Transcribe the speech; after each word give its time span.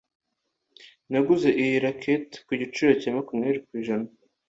naguze 1.11 1.49
iyi 1.61 1.75
racket 1.83 2.27
ku 2.45 2.51
giciro 2.61 2.91
cya 3.01 3.09
makumyabiri 3.15 3.59
ku 3.67 3.71
ijana 3.81 4.09